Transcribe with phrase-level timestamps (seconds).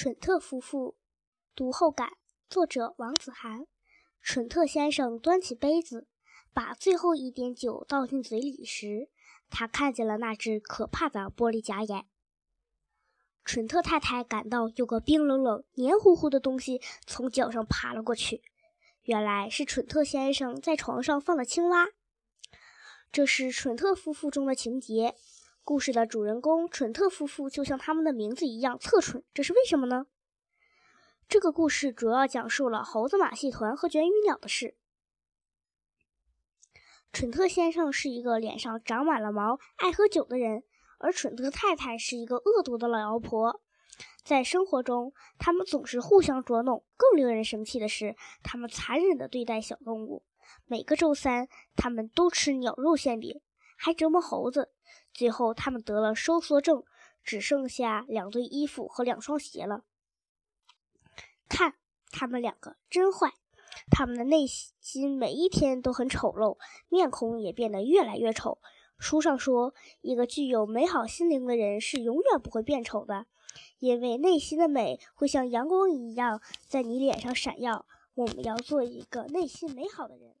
[0.00, 0.96] 蠢特夫妇
[1.56, 2.12] 读后感，
[2.48, 3.66] 作者王子涵。
[4.22, 6.06] 蠢特先生端起杯子，
[6.52, 9.08] 把最后一点酒倒进嘴里时，
[9.50, 12.06] 他看见了那只可怕的玻璃假眼。
[13.44, 18.40] 蠢特太太感到有个冰冷冷、黏糊糊的东西从脚上爬了过去，
[19.02, 21.88] 原来是蠢特先生在床上放了青蛙。
[23.10, 25.16] 这是蠢特夫妇中的情节。
[25.68, 30.06] 故事的主人公蠢特夫妇就像他们的名字一样特蠢，这是为什么呢？
[31.28, 34.78] 这个故事主要讲述了猴子马戏团和卷羽鸟的事。
[37.12, 40.62] 蠢特先生是一个脸上长满了毛、爱喝酒的人，
[41.00, 43.60] 而蠢特太太是一个恶毒的老妖婆。
[44.24, 46.82] 在生活中，他们总是互相捉弄。
[46.96, 50.24] 更令人生气的是，他们残忍地对待小动物。
[50.64, 51.46] 每个周三，
[51.76, 53.42] 他们都吃鸟肉馅饼，
[53.76, 54.70] 还折磨猴子。
[55.18, 56.84] 最后，他们得了收缩症，
[57.24, 59.82] 只剩下两对衣服和两双鞋了。
[61.48, 61.74] 看，
[62.12, 63.32] 他们两个真坏，
[63.90, 66.56] 他们的内心每一天都很丑陋，
[66.88, 68.60] 面孔也变得越来越丑。
[68.96, 73.26] 书上说，一个具有美好心灵的人是永远不会变丑的，
[73.80, 77.86] 因为内心的美会像阳光一样在你脸上闪耀。
[78.14, 80.36] 我们要做一个内心美好的人。